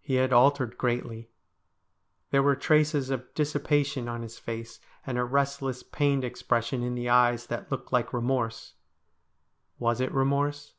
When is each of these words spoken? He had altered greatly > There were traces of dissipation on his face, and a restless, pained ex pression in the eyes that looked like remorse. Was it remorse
He 0.00 0.14
had 0.14 0.32
altered 0.32 0.78
greatly 0.78 1.30
> 1.78 2.30
There 2.30 2.44
were 2.44 2.54
traces 2.54 3.10
of 3.10 3.34
dissipation 3.34 4.06
on 4.06 4.22
his 4.22 4.38
face, 4.38 4.78
and 5.04 5.18
a 5.18 5.24
restless, 5.24 5.82
pained 5.82 6.24
ex 6.24 6.42
pression 6.44 6.84
in 6.84 6.94
the 6.94 7.08
eyes 7.08 7.46
that 7.48 7.72
looked 7.72 7.92
like 7.92 8.12
remorse. 8.12 8.74
Was 9.80 10.00
it 10.00 10.12
remorse 10.12 10.74